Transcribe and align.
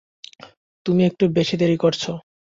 তুমি 0.85 1.01
একটু 1.05 1.23
বেশি 1.37 1.55
দেরি 1.57 1.77
করছো। 1.77 2.11